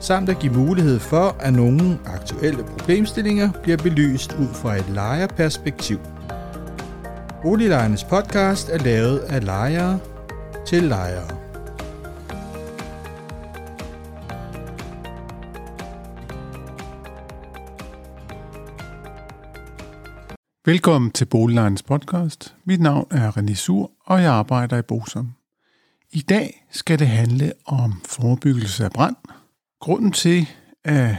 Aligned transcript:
samt 0.00 0.28
at 0.28 0.38
give 0.38 0.52
mulighed 0.52 0.98
for, 0.98 1.36
at 1.40 1.52
nogle 1.52 1.98
aktuelle 2.06 2.64
problemstillinger 2.64 3.52
bliver 3.62 3.76
belyst 3.76 4.32
ud 4.32 4.48
fra 4.54 4.76
et 4.76 4.88
lejerperspektiv. 4.88 5.98
Boliglejernes 7.42 8.04
podcast 8.04 8.68
er 8.68 8.78
lavet 8.78 9.18
af 9.18 9.44
lejere 9.44 9.98
til 10.66 10.82
lejere. 10.82 11.28
Velkommen 20.66 21.10
til 21.10 21.24
Boliglejernes 21.24 21.82
podcast. 21.82 22.54
Mit 22.64 22.80
navn 22.80 23.06
er 23.10 23.36
René 23.36 23.54
Sur, 23.54 23.90
og 24.06 24.22
jeg 24.22 24.32
arbejder 24.32 24.78
i 24.78 24.82
Bosom. 24.82 25.32
I 26.10 26.20
dag 26.20 26.66
skal 26.70 26.98
det 26.98 27.06
handle 27.08 27.52
om 27.66 28.02
forebyggelse 28.04 28.84
af 28.84 28.90
brand– 28.90 29.16
Grunden 29.80 30.12
til, 30.12 30.48
at 30.84 31.16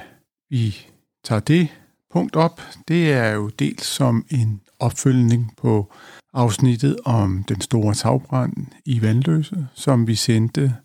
vi 0.49 0.87
tager 1.23 1.39
det 1.39 1.69
punkt 2.11 2.35
op, 2.35 2.61
det 2.87 3.13
er 3.13 3.29
jo 3.29 3.49
dels 3.49 3.85
som 3.85 4.25
en 4.29 4.61
opfølgning 4.79 5.53
på 5.57 5.93
afsnittet 6.33 6.97
om 7.05 7.43
den 7.43 7.61
store 7.61 7.93
tagbrand 7.93 8.67
i 8.85 9.01
Vandløse, 9.01 9.67
som 9.73 10.07
vi 10.07 10.15
sendte 10.15 10.75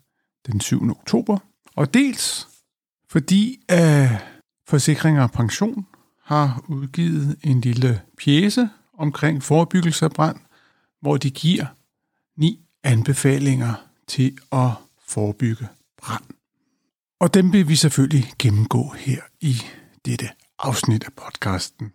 den 0.47 0.61
7. 0.61 0.89
oktober. 0.89 1.37
Og 1.75 1.93
dels 1.93 2.47
fordi 3.09 3.59
at 3.69 4.09
Forsikring 4.67 5.19
og 5.19 5.31
Pension 5.31 5.87
har 6.23 6.65
udgivet 6.67 7.37
en 7.43 7.61
lille 7.61 8.01
pjæse 8.17 8.69
omkring 8.97 9.43
forebyggelse 9.43 10.05
af 10.05 10.11
brand, 10.11 10.37
hvor 11.01 11.17
de 11.17 11.29
giver 11.29 11.65
ni 12.37 12.59
anbefalinger 12.83 13.73
til 14.07 14.37
at 14.51 14.69
forebygge 15.07 15.67
brand. 15.97 16.23
Og 17.19 17.33
dem 17.33 17.53
vil 17.53 17.67
vi 17.67 17.75
selvfølgelig 17.75 18.31
gennemgå 18.39 18.93
her 18.97 19.21
i 19.41 19.55
dette 20.05 20.29
afsnit 20.59 21.03
af 21.03 21.13
podcasten. 21.13 21.91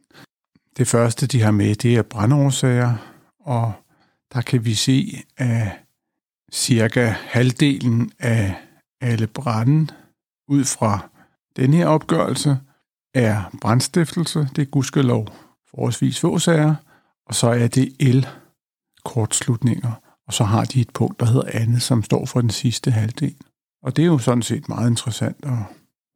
Det 0.76 0.88
første, 0.88 1.26
de 1.26 1.40
har 1.40 1.50
med, 1.50 1.74
det 1.74 1.96
er 1.96 2.02
brandårsager, 2.02 2.96
og 3.40 3.72
der 4.34 4.40
kan 4.40 4.64
vi 4.64 4.74
se, 4.74 5.22
at 5.36 5.68
cirka 6.52 7.06
halvdelen 7.06 8.12
af 8.18 8.54
alle 9.00 9.26
branden 9.26 9.90
ud 10.48 10.64
fra 10.64 11.08
den 11.56 11.74
her 11.74 11.86
opgørelse 11.86 12.58
er 13.14 13.50
brandstiftelse. 13.60 14.48
Det 14.56 14.62
er 14.62 14.66
gudskelov 14.66 15.28
forholdsvis 15.70 16.20
få 16.20 16.38
sager, 16.38 16.74
og 17.26 17.34
så 17.34 17.48
er 17.48 17.68
det 17.68 17.96
el-kortslutninger, 18.00 19.92
og 20.26 20.32
så 20.34 20.44
har 20.44 20.64
de 20.64 20.80
et 20.80 20.90
punkt, 20.90 21.20
der 21.20 21.26
hedder 21.26 21.50
andet, 21.60 21.82
som 21.82 22.02
står 22.02 22.26
for 22.26 22.40
den 22.40 22.50
sidste 22.50 22.90
halvdel. 22.90 23.36
Og 23.82 23.96
det 23.96 24.02
er 24.02 24.06
jo 24.06 24.18
sådan 24.18 24.42
set 24.42 24.68
meget 24.68 24.90
interessant 24.90 25.44
at 25.44 25.58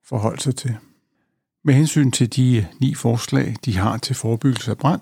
forholde 0.02 0.40
sig 0.40 0.56
til. 0.56 0.76
Med 1.64 1.74
hensyn 1.74 2.10
til 2.10 2.36
de 2.36 2.56
øh, 2.56 2.66
ni 2.80 2.94
forslag, 2.94 3.56
de 3.64 3.76
har 3.76 3.96
til 3.96 4.16
forebyggelse 4.16 4.70
af 4.70 4.78
brand, 4.78 5.00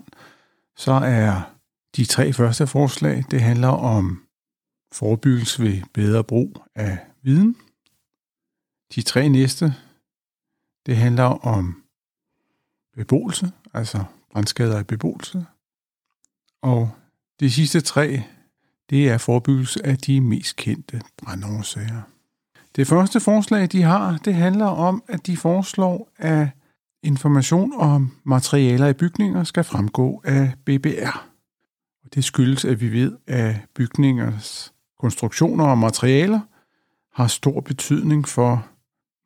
så 0.76 0.92
er 0.92 1.40
de 1.96 2.04
tre 2.04 2.32
første 2.32 2.66
forslag, 2.66 3.24
det 3.30 3.40
handler 3.40 3.68
om 3.68 4.22
forebyggelse 4.92 5.62
ved 5.62 5.82
bedre 5.92 6.24
brug 6.24 6.64
af 6.74 6.98
viden. 7.22 7.56
De 8.94 9.02
tre 9.02 9.28
næste, 9.28 9.74
det 10.86 10.96
handler 10.96 11.24
om 11.24 11.82
beboelse, 12.94 13.52
altså 13.74 14.04
brandskader 14.30 14.80
i 14.80 14.84
beboelse. 14.84 15.46
Og 16.62 16.90
de 17.40 17.50
sidste 17.50 17.80
tre, 17.80 18.22
det 18.90 19.08
er 19.10 19.18
forebyggelse 19.18 19.86
af 19.86 19.98
de 19.98 20.20
mest 20.20 20.56
kendte 20.56 21.00
brandårsager. 21.16 22.02
Det 22.76 22.86
første 22.86 23.20
forslag, 23.20 23.72
de 23.72 23.82
har, 23.82 24.18
det 24.24 24.34
handler 24.34 24.66
om, 24.66 25.02
at 25.08 25.26
de 25.26 25.36
foreslår, 25.36 26.08
at 26.16 26.48
information 27.02 27.72
om 27.76 28.10
materialer 28.24 28.86
i 28.86 28.92
bygninger 28.92 29.44
skal 29.44 29.64
fremgå 29.64 30.22
af 30.24 30.52
BBR. 30.64 31.28
Og 32.04 32.14
det 32.14 32.24
skyldes, 32.24 32.64
at 32.64 32.80
vi 32.80 32.92
ved, 32.92 33.18
at 33.26 33.56
bygningers 33.74 34.72
konstruktioner 34.98 35.64
og 35.64 35.78
materialer 35.78 36.40
har 37.14 37.26
stor 37.26 37.60
betydning 37.60 38.28
for 38.28 38.66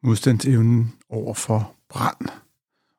modstandsevnen 0.02 0.94
over 1.08 1.34
for 1.34 1.74
brand, 1.88 2.28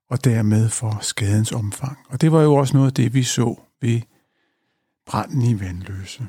og 0.10 0.26
dermed 0.26 0.70
for 0.70 0.98
skadens 1.02 1.52
omfang. 1.52 1.98
Og 2.10 2.22
det 2.22 2.32
var 2.32 2.42
jo 2.42 2.56
også 2.56 2.78
noget 2.78 2.88
af 2.88 2.94
det, 2.94 3.14
vi 3.14 3.24
så 3.24 3.60
ved 3.82 4.02
branden 5.06 5.42
i 5.42 5.60
Vandløse. 5.60 6.28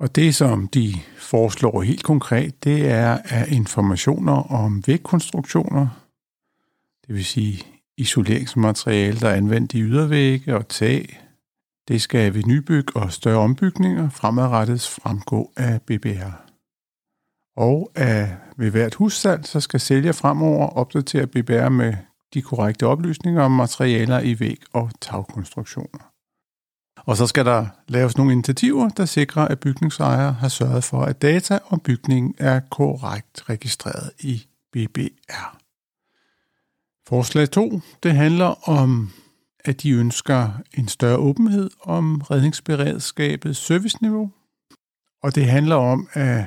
Og 0.00 0.16
det, 0.16 0.34
som 0.34 0.68
de 0.68 0.94
foreslår 1.18 1.82
helt 1.82 2.02
konkret, 2.02 2.64
det 2.64 2.90
er 2.90 3.18
at 3.24 3.48
informationer 3.48 4.52
om 4.52 4.82
vægkonstruktioner, 4.86 5.88
det 7.06 7.14
vil 7.14 7.24
sige 7.24 7.66
isoleringsmateriale, 7.96 9.20
der 9.20 9.28
er 9.28 9.34
anvendt 9.34 9.74
i 9.74 9.82
ydervægge 9.82 10.56
og 10.56 10.68
tag. 10.68 11.20
Det 11.88 12.02
skal 12.02 12.34
ved 12.34 12.44
nybyg 12.44 12.96
og 12.96 13.12
større 13.12 13.38
ombygninger 13.38 14.10
fremadrettet 14.10 14.80
fremgå 14.80 15.52
af 15.56 15.82
BBR. 15.82 16.48
Og 17.56 17.92
at 17.94 18.28
ved 18.56 18.70
hvert 18.70 18.94
hussalg, 18.94 19.46
så 19.46 19.60
skal 19.60 19.80
sælger 19.80 20.12
fremover 20.12 20.66
opdatere 20.66 21.26
BBR 21.26 21.68
med 21.68 21.94
de 22.34 22.42
korrekte 22.42 22.86
oplysninger 22.86 23.42
om 23.42 23.50
materialer 23.50 24.20
i 24.20 24.40
væg- 24.40 24.64
og 24.72 24.90
tagkonstruktioner. 25.00 26.07
Og 27.08 27.16
så 27.16 27.26
skal 27.26 27.44
der 27.44 27.66
laves 27.86 28.16
nogle 28.16 28.32
initiativer, 28.32 28.88
der 28.88 29.04
sikrer, 29.04 29.48
at 29.48 29.60
bygningsejere 29.60 30.32
har 30.32 30.48
sørget 30.48 30.84
for, 30.84 31.02
at 31.02 31.22
data 31.22 31.58
om 31.68 31.80
bygningen 31.80 32.34
er 32.38 32.60
korrekt 32.70 33.50
registreret 33.50 34.10
i 34.20 34.46
BBR. 34.72 35.58
Forslag 37.06 37.50
2, 37.50 37.80
det 38.02 38.12
handler 38.12 38.68
om, 38.68 39.10
at 39.64 39.82
de 39.82 39.90
ønsker 39.90 40.50
en 40.74 40.88
større 40.88 41.16
åbenhed 41.16 41.70
om 41.82 42.20
redningsberedskabets 42.20 43.58
serviceniveau. 43.58 44.30
Og 45.22 45.34
det 45.34 45.46
handler 45.46 45.76
om, 45.76 46.08
at 46.12 46.44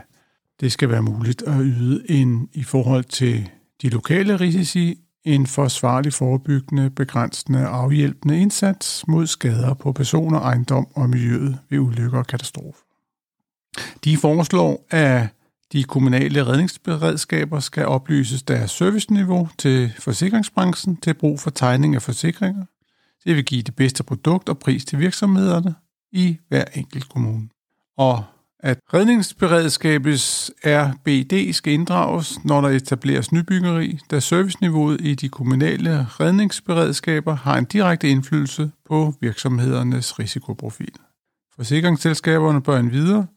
det 0.60 0.72
skal 0.72 0.90
være 0.90 1.02
muligt 1.02 1.42
at 1.42 1.60
yde 1.60 2.12
en 2.12 2.50
i 2.54 2.64
forhold 2.64 3.04
til 3.04 3.50
de 3.82 3.90
lokale 3.90 4.40
risici 4.40 5.00
en 5.26 5.48
forsvarlig 5.48 6.14
forebyggende, 6.14 6.90
begrænsende 6.90 7.70
og 7.70 7.84
afhjælpende 7.84 8.42
indsats 8.42 9.08
mod 9.08 9.28
skader 9.28 9.74
på 9.74 9.92
personer, 9.92 10.40
ejendom 10.40 10.88
og 10.96 11.10
miljøet 11.10 11.60
ved 11.70 11.80
ulykker 11.80 12.18
og 12.18 12.28
katastrofer. 12.28 12.82
De 14.04 14.18
foreslår, 14.18 14.86
at 14.90 15.28
de 15.72 15.84
kommunale 15.84 16.46
redningsberedskaber 16.46 17.60
skal 17.60 17.86
oplyses 17.86 18.44
deres 18.44 18.72
serviceniveau 18.72 19.50
til 19.58 19.94
forsikringsbranchen 20.00 20.98
til 20.98 21.14
brug 21.14 21.40
for 21.40 21.50
tegning 21.50 21.96
af 21.96 22.02
forsikringer. 22.02 22.66
Det 23.26 23.36
vil 23.36 23.46
give 23.46 23.62
det 23.62 23.76
bedste 23.76 24.04
produkt 24.04 24.50
og 24.50 24.60
pris 24.60 24.86
til 24.86 25.00
virksomhederne 25.00 25.76
i 26.12 26.38
hver 26.50 26.64
enkelt 26.74 27.10
kommune. 27.10 27.50
Og 27.98 28.24
at 28.64 28.80
redningsberedskabets 28.94 30.52
RBD 30.66 31.54
skal 31.54 31.74
inddrages, 31.74 32.44
når 32.44 32.62
der 32.62 32.70
etableres 32.70 33.32
nybyggeri, 33.32 34.00
da 34.12 34.20
serviceniveauet 34.20 35.02
i 35.02 35.16
de 35.16 35.30
kommunale 35.30 36.08
redningsberedskaber 36.10 37.36
har 37.36 37.58
en 37.58 37.66
direkte 37.66 38.10
indflydelse 38.10 38.72
på 38.86 39.14
virksomhedernes 39.22 40.20
risikoprofil. 40.20 40.94
Forsikringsselskaberne 41.56 42.62
bør 42.62 42.80
endvidere 42.80 43.28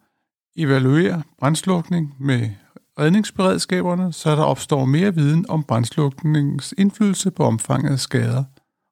evaluere 0.57 1.23
brandslukning 1.39 2.15
med 2.21 2.51
redningsberedskaberne, 2.99 4.13
så 4.13 4.31
der 4.31 4.43
opstår 4.43 4.85
mere 4.85 5.15
viden 5.15 5.47
om 5.49 5.63
brandslukningens 5.63 6.75
indflydelse 6.79 7.31
på 7.31 7.45
omfanget 7.45 7.93
af 7.93 8.01
skader 8.01 8.45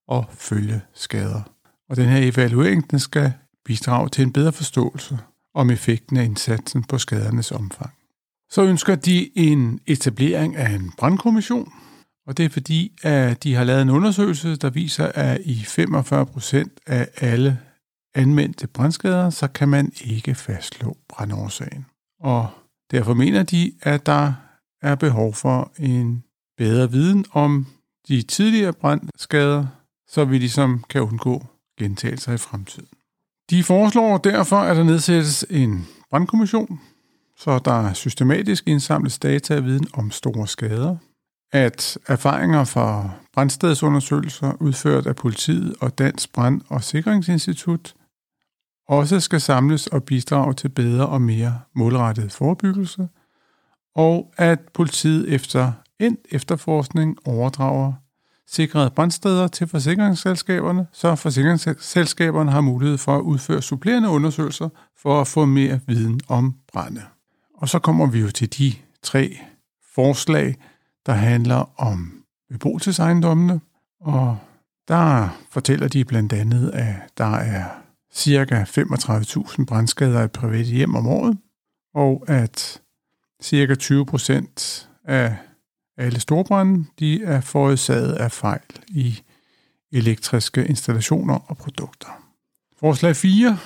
og 0.08 0.24
følgeskader. 0.30 1.42
Og 1.90 1.96
den 1.96 2.08
her 2.08 2.32
evaluering 2.32 2.90
den 2.90 2.98
skal 2.98 3.32
bidrage 3.64 4.08
til 4.08 4.22
en 4.22 4.32
bedre 4.32 4.52
forståelse 4.52 5.18
om 5.54 5.70
effekten 5.70 6.16
af 6.16 6.24
indsatsen 6.24 6.84
på 6.84 6.98
skadernes 6.98 7.52
omfang. 7.52 7.90
Så 8.50 8.62
ønsker 8.62 8.94
de 8.94 9.38
en 9.38 9.80
etablering 9.86 10.56
af 10.56 10.70
en 10.70 10.92
brandkommission, 10.98 11.72
og 12.26 12.36
det 12.36 12.44
er 12.44 12.48
fordi, 12.48 12.92
at 13.02 13.42
de 13.42 13.54
har 13.54 13.64
lavet 13.64 13.82
en 13.82 13.90
undersøgelse, 13.90 14.56
der 14.56 14.70
viser, 14.70 15.06
at 15.14 15.40
i 15.44 15.64
45 15.64 16.26
procent 16.26 16.72
af 16.86 17.08
alle 17.16 17.58
anmeldte 18.14 18.66
brandskader, 18.66 19.30
så 19.30 19.48
kan 19.48 19.68
man 19.68 19.92
ikke 20.04 20.34
fastslå 20.34 20.96
brandårsagen. 21.08 21.86
Og 22.20 22.48
derfor 22.90 23.14
mener 23.14 23.42
de, 23.42 23.72
at 23.82 24.06
der 24.06 24.32
er 24.82 24.94
behov 24.94 25.34
for 25.34 25.72
en 25.78 26.24
bedre 26.56 26.90
viden 26.90 27.24
om 27.32 27.66
de 28.08 28.22
tidligere 28.22 28.72
brandskader, 28.72 29.66
så 30.08 30.24
vi 30.24 30.38
ligesom 30.38 30.84
kan 30.90 31.02
undgå 31.02 31.46
gentagelser 31.78 32.32
i 32.32 32.38
fremtiden. 32.38 32.88
De 33.52 33.64
foreslår 33.64 34.18
derfor, 34.18 34.56
at 34.56 34.76
der 34.76 34.82
nedsættes 34.82 35.44
en 35.50 35.88
brandkommission, 36.10 36.80
så 37.36 37.58
der 37.58 37.92
systematisk 37.92 38.68
indsamles 38.68 39.18
data 39.18 39.56
og 39.56 39.64
viden 39.64 39.86
om 39.94 40.10
store 40.10 40.46
skader, 40.46 40.96
at 41.52 41.98
erfaringer 42.06 42.64
fra 42.64 43.10
brandstedsundersøgelser 43.34 44.52
udført 44.60 45.06
af 45.06 45.16
politiet 45.16 45.74
og 45.80 45.98
Dansk 45.98 46.32
Brand- 46.32 46.60
og 46.68 46.84
Sikringsinstitut 46.84 47.94
også 48.88 49.20
skal 49.20 49.40
samles 49.40 49.86
og 49.86 50.04
bidrage 50.04 50.54
til 50.54 50.68
bedre 50.68 51.06
og 51.06 51.22
mere 51.22 51.60
målrettet 51.74 52.32
forebyggelse, 52.32 53.08
og 53.94 54.32
at 54.36 54.60
politiet 54.74 55.32
efter 55.32 55.72
endt 56.00 56.20
efterforskning 56.30 57.16
overdrager 57.24 57.92
sikrede 58.52 58.90
brændsteder 58.90 59.48
til 59.48 59.66
forsikringsselskaberne, 59.66 60.86
så 60.92 61.14
forsikringsselskaberne 61.14 62.50
har 62.50 62.60
mulighed 62.60 62.98
for 62.98 63.16
at 63.16 63.20
udføre 63.20 63.62
supplerende 63.62 64.08
undersøgelser 64.08 64.68
for 64.98 65.20
at 65.20 65.28
få 65.28 65.44
mere 65.44 65.80
viden 65.86 66.20
om 66.28 66.54
brænde. 66.72 67.02
Og 67.54 67.68
så 67.68 67.78
kommer 67.78 68.06
vi 68.06 68.20
jo 68.20 68.30
til 68.30 68.58
de 68.58 68.72
tre 69.02 69.38
forslag, 69.94 70.56
der 71.06 71.12
handler 71.12 71.80
om 71.80 72.24
beboelsesejendommene, 72.50 73.60
og 74.00 74.38
der 74.88 75.28
fortæller 75.50 75.88
de 75.88 76.04
blandt 76.04 76.32
andet, 76.32 76.70
at 76.70 76.94
der 77.18 77.34
er 77.34 77.64
ca. 78.14 78.64
35.000 78.64 79.64
brandskader 79.64 80.22
i 80.22 80.28
private 80.28 80.70
hjem 80.70 80.94
om 80.94 81.06
året, 81.06 81.38
og 81.94 82.24
at 82.28 82.80
ca. 83.44 83.74
20% 83.74 84.86
af 85.04 85.36
alle 85.96 86.20
storbrænde 86.20 86.84
de 86.98 87.24
er 87.24 87.40
forårsaget 87.40 88.12
af 88.12 88.32
fejl 88.32 88.60
i 88.88 89.22
elektriske 89.92 90.66
installationer 90.66 91.34
og 91.34 91.56
produkter. 91.56 92.08
Forslag 92.80 93.16
4 93.16 93.58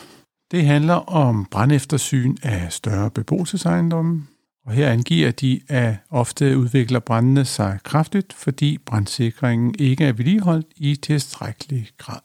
det 0.50 0.66
handler 0.66 0.94
om 0.94 1.46
brandeftersyn 1.50 2.36
af 2.42 2.72
større 2.72 3.10
beboelsesejendomme. 3.10 4.26
Og 4.66 4.72
her 4.72 4.90
angiver 4.90 5.30
de, 5.30 5.60
at 5.68 5.94
ofte 6.10 6.58
udvikler 6.58 6.98
brændene 6.98 7.44
sig 7.44 7.78
kraftigt, 7.84 8.32
fordi 8.32 8.78
brandsikringen 8.78 9.74
ikke 9.78 10.04
er 10.04 10.12
vedligeholdt 10.12 10.66
i 10.76 10.96
tilstrækkelig 10.96 11.90
grad. 11.98 12.20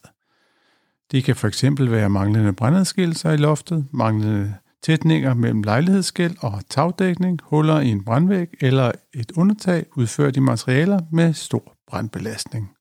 Det 1.11 1.23
kan 1.23 1.35
fx 1.35 1.63
være 1.79 2.09
manglende 2.09 2.53
brandadskillelser 2.53 3.31
i 3.31 3.37
loftet, 3.37 3.85
manglende 3.91 4.55
tætninger 4.83 5.33
mellem 5.33 5.63
lejlighedsskæld 5.63 6.35
og 6.39 6.61
tagdækning, 6.69 7.39
huller 7.43 7.79
i 7.79 7.89
en 7.89 8.03
brandvæg 8.03 8.47
eller 8.61 8.91
et 9.13 9.31
undertag 9.35 9.85
udført 9.95 10.37
i 10.37 10.39
materialer 10.39 10.99
med 11.11 11.33
stor 11.33 11.73
brandbelastning. 11.87 12.71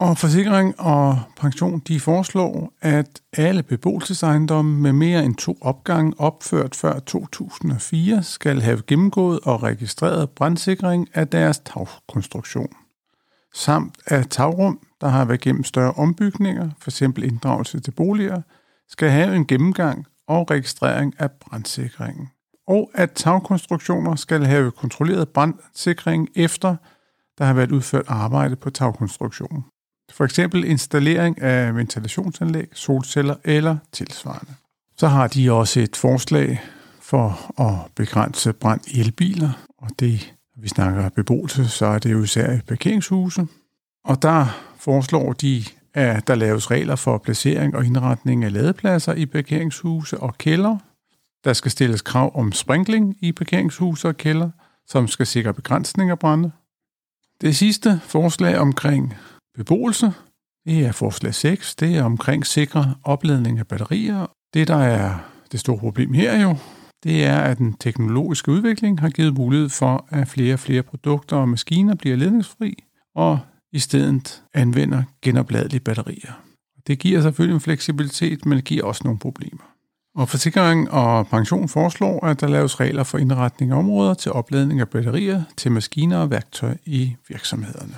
Og 0.00 0.18
Forsikring 0.18 0.80
og 0.80 1.20
Pension 1.36 1.78
de 1.88 2.00
foreslår, 2.00 2.72
at 2.80 3.20
alle 3.32 3.62
beboelsesejendomme 3.62 4.80
med 4.80 4.92
mere 4.92 5.24
end 5.24 5.36
to 5.36 5.58
opgange 5.60 6.14
opført 6.18 6.74
før 6.74 6.98
2004 6.98 8.22
skal 8.22 8.60
have 8.60 8.82
gennemgået 8.86 9.40
og 9.42 9.62
registreret 9.62 10.30
brandsikring 10.30 11.08
af 11.14 11.28
deres 11.28 11.58
tagkonstruktion. 11.58 12.72
Samt 13.54 13.98
at 14.06 14.30
tagrum, 14.30 14.80
der 15.00 15.08
har 15.08 15.24
været 15.24 15.40
gennem 15.40 15.64
større 15.64 15.92
ombygninger, 15.92 16.70
f.eks. 16.80 17.02
inddragelse 17.02 17.80
til 17.80 17.90
boliger, 17.90 18.42
skal 18.88 19.10
have 19.10 19.36
en 19.36 19.46
gennemgang 19.46 20.06
og 20.28 20.50
registrering 20.50 21.14
af 21.18 21.30
brandsikringen. 21.30 22.28
Og 22.66 22.90
at 22.94 23.12
tagkonstruktioner 23.12 24.16
skal 24.16 24.44
have 24.44 24.70
kontrolleret 24.70 25.28
brandsikring 25.28 26.28
efter, 26.36 26.76
der 27.38 27.44
har 27.44 27.52
været 27.54 27.72
udført 27.72 28.04
arbejde 28.08 28.56
på 28.56 28.70
tagkonstruktionen. 28.70 29.64
For 30.12 30.24
eksempel 30.24 30.64
installering 30.64 31.42
af 31.42 31.76
ventilationsanlæg, 31.76 32.68
solceller 32.72 33.34
eller 33.44 33.76
tilsvarende. 33.92 34.54
Så 34.96 35.08
har 35.08 35.26
de 35.26 35.52
også 35.52 35.80
et 35.80 35.96
forslag 35.96 36.60
for 37.00 37.60
at 37.60 37.92
begrænse 37.94 38.52
brand 38.52 38.80
i 38.86 39.00
elbiler, 39.00 39.50
og 39.78 39.88
det, 39.98 40.34
vi 40.56 40.68
snakker 40.68 41.08
beboelse, 41.08 41.68
så 41.68 41.86
er 41.86 41.98
det 41.98 42.12
jo 42.12 42.22
især 42.22 42.52
i 42.52 42.60
parkeringshuse. 42.68 43.46
Og 44.04 44.22
der 44.22 44.46
foreslår 44.78 45.32
de, 45.32 45.64
at 45.94 46.26
der 46.26 46.34
laves 46.34 46.70
regler 46.70 46.96
for 46.96 47.18
placering 47.18 47.76
og 47.76 47.84
indretning 47.84 48.44
af 48.44 48.52
ladepladser 48.52 49.14
i 49.14 49.26
parkeringshuse 49.26 50.20
og 50.20 50.38
kælder. 50.38 50.78
Der 51.44 51.52
skal 51.52 51.70
stilles 51.70 52.02
krav 52.02 52.38
om 52.38 52.52
sprinkling 52.52 53.16
i 53.20 53.32
parkeringshuse 53.32 54.08
og 54.08 54.16
kælder, 54.16 54.50
som 54.86 55.08
skal 55.08 55.26
sikre 55.26 55.54
begrænsning 55.54 56.10
af 56.10 56.18
brænde. 56.18 56.50
Det 57.40 57.56
sidste 57.56 58.00
forslag 58.04 58.58
omkring 58.58 59.14
beboelse. 59.54 60.12
Det 60.66 60.86
er 60.86 60.92
forslag 60.92 61.34
6. 61.34 61.74
Det 61.74 61.96
er 61.96 62.04
omkring 62.04 62.46
sikre 62.46 62.94
opladning 63.04 63.58
af 63.58 63.66
batterier. 63.66 64.26
Det, 64.54 64.68
der 64.68 64.76
er 64.76 65.18
det 65.52 65.60
store 65.60 65.78
problem 65.78 66.12
her 66.12 66.42
jo, 66.42 66.56
det 67.04 67.24
er, 67.24 67.38
at 67.38 67.58
den 67.58 67.72
teknologiske 67.72 68.52
udvikling 68.52 69.00
har 69.00 69.08
givet 69.08 69.34
mulighed 69.34 69.68
for, 69.68 70.06
at 70.08 70.28
flere 70.28 70.54
og 70.54 70.58
flere 70.58 70.82
produkter 70.82 71.36
og 71.36 71.48
maskiner 71.48 71.94
bliver 71.94 72.16
ledningsfri, 72.16 72.84
og 73.14 73.38
i 73.72 73.78
stedet 73.78 74.42
anvender 74.54 75.02
genopladelige 75.22 75.80
batterier. 75.80 76.32
Det 76.86 76.98
giver 76.98 77.22
selvfølgelig 77.22 77.54
en 77.54 77.60
fleksibilitet, 77.60 78.46
men 78.46 78.56
det 78.56 78.64
giver 78.64 78.84
også 78.84 79.00
nogle 79.04 79.18
problemer. 79.18 79.62
Og 80.14 80.28
Forsikring 80.28 80.90
og 80.90 81.26
Pension 81.26 81.68
foreslår, 81.68 82.26
at 82.26 82.40
der 82.40 82.48
laves 82.48 82.80
regler 82.80 83.04
for 83.04 83.18
indretning 83.18 83.72
af 83.72 83.76
områder 83.76 84.14
til 84.14 84.32
opladning 84.32 84.80
af 84.80 84.88
batterier 84.88 85.42
til 85.56 85.72
maskiner 85.72 86.18
og 86.18 86.30
værktøj 86.30 86.76
i 86.84 87.16
virksomhederne. 87.28 87.94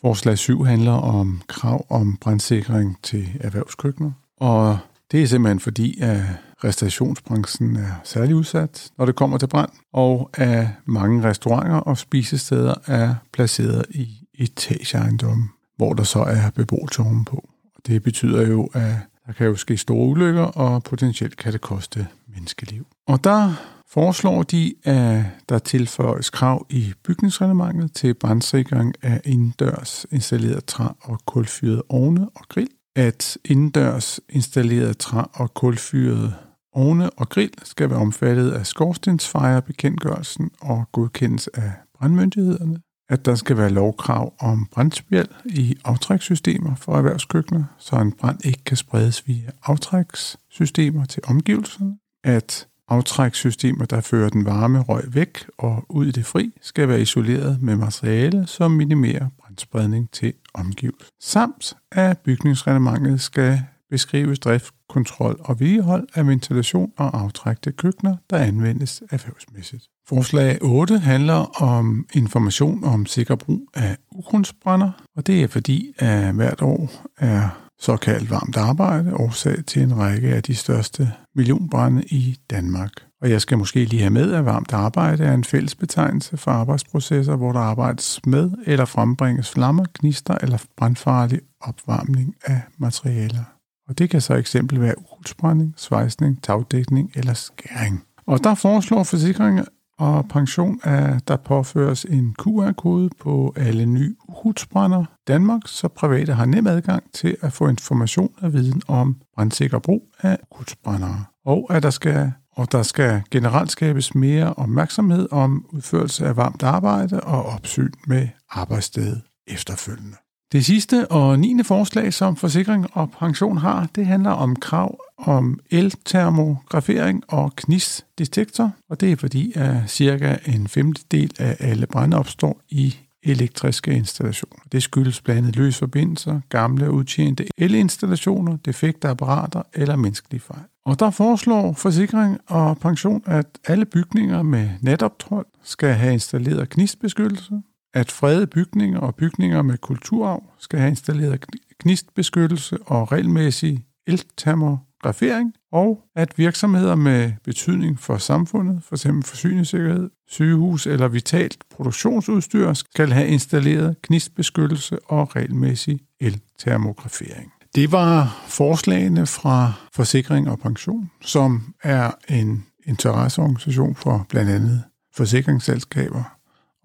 Forslag 0.00 0.38
7 0.38 0.62
handler 0.62 0.92
om 0.92 1.42
krav 1.46 1.86
om 1.88 2.16
brandsikring 2.20 2.98
til 3.02 3.28
erhvervskøkkener. 3.40 4.10
Og 4.36 4.78
det 5.12 5.22
er 5.22 5.26
simpelthen 5.26 5.60
fordi, 5.60 6.00
at 6.00 6.20
restaurationsbranchen 6.64 7.76
er 7.76 8.00
særlig 8.04 8.34
udsat, 8.34 8.90
når 8.98 9.06
det 9.06 9.16
kommer 9.16 9.38
til 9.38 9.46
brand, 9.46 9.70
og 9.92 10.30
at 10.34 10.66
mange 10.84 11.28
restauranter 11.28 11.76
og 11.76 11.98
spisesteder 11.98 12.74
er 12.86 13.14
placeret 13.32 13.84
i 13.90 14.25
etageejendomme, 14.38 15.48
hvor 15.76 15.92
der 15.92 16.02
så 16.02 16.18
er 16.18 16.50
beboelse 16.50 17.02
ovenpå. 17.02 17.48
Og 17.74 17.86
det 17.86 18.02
betyder 18.02 18.46
jo, 18.46 18.64
at 18.74 18.94
der 19.26 19.32
kan 19.32 19.46
jo 19.46 19.56
ske 19.56 19.76
store 19.76 20.08
ulykker, 20.08 20.42
og 20.42 20.82
potentielt 20.82 21.36
kan 21.36 21.52
det 21.52 21.60
koste 21.60 22.06
menneskeliv. 22.34 22.86
Og 23.06 23.24
der 23.24 23.52
foreslår 23.88 24.42
de, 24.42 24.74
at 24.84 25.24
der 25.48 25.58
tilføjes 25.58 26.30
krav 26.30 26.66
i 26.70 26.92
bygningsreglementet 27.04 27.92
til 27.92 28.14
brandsikring 28.14 28.94
af 29.02 29.20
indendørs 29.24 30.06
installeret 30.10 30.64
træ 30.64 30.88
og 31.00 31.20
kulfyrede 31.26 31.82
ovne 31.88 32.28
og 32.34 32.48
grill, 32.48 32.68
at 32.96 33.38
indendørs 33.44 34.20
installeret 34.28 34.98
træ 34.98 35.22
og 35.32 35.54
kulfyrede 35.54 36.34
ovne 36.72 37.10
og 37.10 37.28
grill 37.28 37.50
skal 37.62 37.90
være 37.90 37.98
omfattet 37.98 38.50
af 38.50 38.66
skorstensfejrebekendtgørelsen 38.66 40.50
og 40.60 40.84
godkendes 40.92 41.48
af 41.48 41.72
brandmyndighederne, 41.98 42.80
at 43.08 43.24
der 43.24 43.34
skal 43.34 43.56
være 43.56 43.70
lovkrav 43.70 44.32
om 44.38 44.66
brandspjæld 44.72 45.28
i 45.44 45.76
aftrækssystemer 45.84 46.74
for 46.74 46.96
erhvervskøkkener, 46.96 47.64
så 47.78 47.96
en 47.96 48.12
brand 48.12 48.44
ikke 48.44 48.64
kan 48.64 48.76
spredes 48.76 49.28
via 49.28 49.50
aftrækssystemer 49.62 51.04
til 51.04 51.22
omgivelserne, 51.26 51.96
at 52.24 52.66
Aftrækssystemer, 52.88 53.84
der 53.84 54.00
fører 54.00 54.28
den 54.28 54.44
varme 54.44 54.80
røg 54.80 55.04
væk 55.14 55.46
og 55.58 55.84
ud 55.88 56.06
i 56.06 56.10
det 56.10 56.26
fri, 56.26 56.52
skal 56.60 56.88
være 56.88 57.00
isoleret 57.00 57.62
med 57.62 57.76
materiale, 57.76 58.46
som 58.46 58.70
minimerer 58.70 59.28
brandspredning 59.38 60.10
til 60.10 60.32
omgivelser. 60.54 61.10
Samt 61.20 61.76
at 61.92 62.18
bygningsreglementet 62.18 63.20
skal 63.20 63.60
beskrives 63.90 64.38
drift, 64.38 64.74
kontrol 64.88 65.40
og 65.40 65.60
vedligehold 65.60 66.08
af 66.14 66.26
ventilation 66.26 66.92
og 66.96 67.20
aftræk 67.20 67.62
til 67.62 67.72
køkkener, 67.72 68.16
der 68.30 68.36
anvendes 68.36 69.02
erhvervsmæssigt. 69.10 69.84
Forslag 70.08 70.58
8 70.62 70.98
handler 70.98 71.62
om 71.62 72.06
information 72.14 72.84
om 72.84 73.06
sikker 73.06 73.36
brug 73.36 73.68
af 73.74 73.96
ukrundsbrænder, 74.12 74.90
og 75.16 75.26
det 75.26 75.42
er 75.42 75.48
fordi, 75.48 75.92
at 75.98 76.34
hvert 76.34 76.62
år 76.62 76.90
er 77.18 77.66
såkaldt 77.78 78.30
varmt 78.30 78.56
arbejde 78.56 79.14
årsag 79.14 79.64
til 79.66 79.82
en 79.82 79.98
række 79.98 80.28
af 80.28 80.42
de 80.42 80.54
største 80.54 81.12
millionbrænde 81.34 82.02
i 82.02 82.36
Danmark. 82.50 82.92
Og 83.22 83.30
jeg 83.30 83.40
skal 83.40 83.58
måske 83.58 83.84
lige 83.84 84.00
have 84.00 84.10
med, 84.10 84.32
at 84.32 84.44
varmt 84.44 84.72
arbejde 84.72 85.24
er 85.24 85.34
en 85.34 85.44
fælles 85.44 85.74
betegnelse 85.74 86.36
for 86.36 86.50
arbejdsprocesser, 86.50 87.36
hvor 87.36 87.52
der 87.52 87.60
arbejdes 87.60 88.20
med 88.26 88.50
eller 88.66 88.84
frembringes 88.84 89.50
flammer, 89.50 89.84
gnister 89.94 90.34
eller 90.42 90.58
brandfarlig 90.76 91.40
opvarmning 91.60 92.34
af 92.44 92.60
materialer. 92.78 93.55
Og 93.88 93.98
det 93.98 94.10
kan 94.10 94.20
så 94.20 94.34
eksempel 94.34 94.80
være 94.80 94.94
ulsbrænding, 95.18 95.74
svejsning, 95.76 96.42
tagdækning 96.42 97.12
eller 97.14 97.34
skæring. 97.34 98.04
Og 98.26 98.44
der 98.44 98.54
foreslår 98.54 99.02
forsikringer 99.02 99.64
og 99.98 100.28
pension, 100.28 100.80
at 100.82 101.28
der 101.28 101.36
påføres 101.36 102.04
en 102.04 102.34
QR-kode 102.38 103.10
på 103.20 103.54
alle 103.56 103.86
nye 103.86 104.14
ukrudtsbrænder 104.28 105.04
Danmark, 105.28 105.60
så 105.66 105.88
private 105.88 106.32
har 106.32 106.44
nem 106.44 106.66
adgang 106.66 107.12
til 107.12 107.36
at 107.40 107.52
få 107.52 107.68
information 107.68 108.30
og 108.40 108.52
viden 108.52 108.82
om 108.88 109.16
brandsikker 109.34 109.78
brug 109.78 110.02
af 110.22 110.38
ukrudtsbrændere. 110.42 111.24
Og 111.44 111.66
at 111.70 111.82
der 111.82 111.90
skal 111.90 112.32
og 112.56 112.72
der 112.72 112.82
skal 112.82 113.22
generelt 113.30 113.70
skabes 113.70 114.14
mere 114.14 114.54
opmærksomhed 114.54 115.28
om 115.30 115.66
udførelse 115.68 116.26
af 116.26 116.36
varmt 116.36 116.62
arbejde 116.62 117.20
og 117.20 117.42
opsyn 117.42 117.92
med 118.06 118.28
arbejdsstedet 118.50 119.22
efterfølgende. 119.46 120.16
Det 120.52 120.64
sidste 120.64 121.10
og 121.10 121.38
niende 121.38 121.64
forslag, 121.64 122.12
som 122.12 122.36
Forsikring 122.36 122.86
og 122.92 123.10
Pension 123.10 123.56
har, 123.56 123.88
det 123.94 124.06
handler 124.06 124.30
om 124.30 124.56
krav 124.56 125.00
om 125.18 125.60
eltermografering 125.70 127.22
og 127.28 127.56
knistdetektor, 127.56 128.72
og 128.90 129.00
det 129.00 129.12
er 129.12 129.16
fordi, 129.16 129.52
at 129.54 129.76
cirka 129.86 130.36
en 130.46 130.68
femtedel 130.68 131.30
af 131.38 131.56
alle 131.60 131.86
brænde 131.86 132.16
opstår 132.16 132.60
i 132.68 132.96
elektriske 133.22 133.92
installationer. 133.92 134.62
Det 134.72 134.82
skyldes 134.82 135.20
blandt 135.20 135.38
andet 135.38 135.56
løs 135.56 135.78
forbindelser, 135.78 136.40
gamle 136.48 136.90
udtjente 136.90 137.46
elinstallationer, 137.58 138.56
defekte 138.56 139.08
apparater 139.08 139.62
eller 139.74 139.96
menneskelige 139.96 140.40
fejl. 140.40 140.64
Og 140.84 141.00
der 141.00 141.10
foreslår 141.10 141.72
Forsikring 141.72 142.38
og 142.46 142.78
Pension, 142.78 143.22
at 143.26 143.46
alle 143.66 143.84
bygninger 143.84 144.42
med 144.42 144.70
netoptrol 144.80 145.46
skal 145.62 145.94
have 145.94 146.12
installeret 146.12 146.68
knistbeskyttelse, 146.68 147.60
at 147.96 148.12
fredede 148.12 148.46
bygninger 148.46 149.00
og 149.00 149.14
bygninger 149.14 149.62
med 149.62 149.78
kulturarv 149.78 150.42
skal 150.58 150.78
have 150.78 150.90
installeret 150.90 151.44
gnistbeskyttelse 151.82 152.78
og 152.86 153.12
regelmæssig 153.12 153.84
eltermografering, 154.06 155.54
og 155.72 156.02
at 156.16 156.38
virksomheder 156.38 156.94
med 156.94 157.32
betydning 157.44 158.00
for 158.00 158.16
samfundet, 158.16 158.82
f.eks. 158.84 159.06
Forsyningssikkerhed, 159.24 160.10
sygehus 160.28 160.86
eller 160.86 161.08
vitalt 161.08 161.64
produktionsudstyr, 161.70 162.72
skal 162.72 163.12
have 163.12 163.28
installeret 163.28 163.96
gnistbeskyttelse 164.02 164.98
og 165.04 165.36
regelmæssig 165.36 166.00
eltermografering. 166.20 167.52
Det 167.74 167.92
var 167.92 168.44
forslagene 168.48 169.26
fra 169.26 169.72
Forsikring 169.92 170.50
og 170.50 170.58
Pension, 170.58 171.10
som 171.20 171.74
er 171.82 172.10
en 172.28 172.66
interesseorganisation 172.86 173.94
for 173.94 174.26
blandt 174.28 174.50
andet 174.50 174.82
forsikringsselskaber 175.14 176.35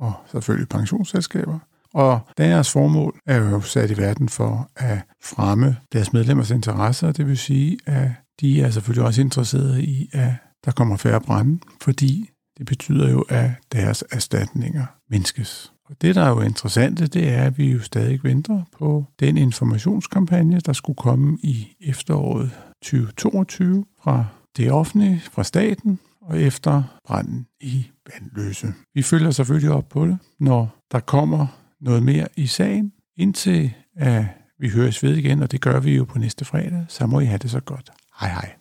og 0.02 0.14
selvfølgelig 0.32 0.70
pensionsselskaber. 0.70 1.60
Og 1.94 2.20
deres 2.38 2.72
formål 2.72 3.20
er 3.26 3.38
jo 3.38 3.62
sat 3.62 3.92
i 3.92 3.98
verden 3.98 4.30
for 4.30 4.70
at 4.76 5.00
fremme 5.24 5.78
deres 5.94 6.14
medlemmers 6.14 6.52
interesser, 6.52 7.12
det 7.12 7.28
vil 7.28 7.38
sige, 7.38 7.78
at 7.86 8.10
de 8.42 8.62
er 8.62 8.70
selvfølgelig 8.70 9.06
også 9.06 9.22
interesserede 9.22 9.84
i, 9.84 10.10
at 10.14 10.32
der 10.66 10.72
kommer 10.72 10.98
færre 10.98 11.22
brænde, 11.22 11.60
fordi 11.82 12.30
det 12.58 12.66
betyder 12.66 13.10
jo, 13.12 13.26
at 13.30 13.50
deres 13.72 14.04
erstatninger 14.12 14.86
mindskes. 15.10 15.72
Og 15.90 15.96
det, 16.02 16.16
der 16.16 16.22
er 16.22 16.30
jo 16.30 16.42
interessant, 16.42 17.00
det 17.00 17.30
er, 17.30 17.44
at 17.44 17.58
vi 17.58 17.72
jo 17.72 17.82
stadig 17.82 18.20
venter 18.24 18.62
på 18.80 19.06
den 19.20 19.38
informationskampagne, 19.38 20.60
der 20.60 20.74
skulle 20.74 20.98
komme 20.98 21.38
i 21.44 21.76
efteråret 21.82 22.52
2022 22.84 23.86
fra 24.04 24.26
det 24.58 24.72
offentlige, 24.72 25.22
fra 25.32 25.44
staten, 25.44 26.00
og 26.22 26.42
efter 26.42 26.84
branden 27.08 27.48
i 27.62 27.86
Vandløse. 28.14 28.68
Vi 28.94 29.02
følger 29.02 29.32
selvfølgelig 29.32 29.72
op 29.72 29.90
på 29.90 30.08
det, 30.08 30.18
når 30.40 30.76
der 30.92 31.00
kommer 31.00 31.48
noget 31.82 32.04
mere 32.04 32.28
i 32.36 32.48
sagen, 32.48 32.92
indtil 33.18 33.74
at 33.96 34.26
vi 34.60 34.70
høres 34.70 35.04
ved 35.04 35.16
igen, 35.16 35.44
og 35.44 35.52
det 35.52 35.62
gør 35.62 35.80
vi 35.80 35.96
jo 35.96 36.04
på 36.04 36.20
næste 36.20 36.46
fredag, 36.46 36.86
så 36.88 37.08
må 37.08 37.20
I 37.20 37.26
have 37.26 37.38
det 37.38 37.52
så 37.52 37.60
godt. 37.60 37.90
Hej 38.20 38.30
hej. 38.30 38.52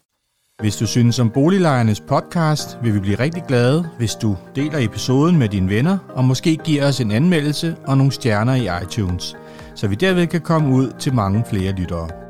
Hvis 0.61 0.77
du 0.77 0.87
synes 0.87 1.19
om 1.19 1.31
Boliglejernes 1.31 2.01
podcast, 2.01 2.79
vil 2.83 2.95
vi 2.95 3.01
blive 3.01 3.19
rigtig 3.19 3.43
glade, 3.49 3.89
hvis 3.99 4.15
du 4.15 4.37
deler 4.55 4.79
episoden 4.79 5.39
med 5.39 5.49
dine 5.49 5.71
venner, 5.71 5.99
og 6.09 6.25
måske 6.25 6.57
giver 6.57 6.89
os 6.89 7.01
en 7.01 7.11
anmeldelse 7.11 7.77
og 7.87 7.97
nogle 7.97 8.13
stjerner 8.13 8.55
i 8.55 8.85
iTunes, 8.85 9.37
så 9.75 9.89
vi 9.89 9.95
derved 9.95 10.27
kan 10.27 10.41
komme 10.41 10.75
ud 10.75 10.93
til 10.99 11.15
mange 11.15 11.45
flere 11.51 11.73
lyttere. 11.73 12.30